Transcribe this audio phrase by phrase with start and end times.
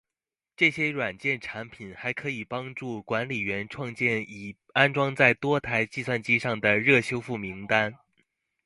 [0.55, 7.93] 这些软件产品还可帮助管理员创建已安装在多台计算机上的热修复名单。